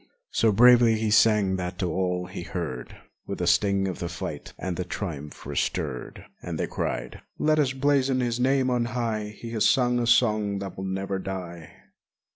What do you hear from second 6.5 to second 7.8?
they cried, *'Let us